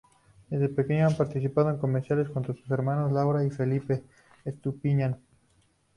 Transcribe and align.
Desde 0.49 0.67
pequeña 0.67 1.05
ha 1.05 1.09
participado 1.15 1.69
en 1.69 1.77
comerciales 1.77 2.27
junto 2.27 2.53
con 2.53 2.61
sus 2.63 2.71
hermanos 2.71 3.11
Laura 3.11 3.43
y 3.45 3.51
Felipe 3.51 4.01
Estupiñán. 4.43 5.19